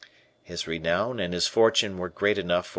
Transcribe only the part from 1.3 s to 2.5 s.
his fortune were great